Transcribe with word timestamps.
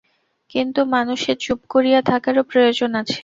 কিন্তু 0.51 0.81
মানুষের 0.95 1.37
চুপ 1.43 1.59
করিয়া 1.73 1.99
থাকারও 2.09 2.43
প্রয়োজন 2.51 2.91
আছে। 3.01 3.19